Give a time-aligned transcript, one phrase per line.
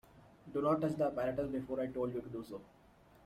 [0.51, 2.59] Do not touch the apparatus before I told you to do so.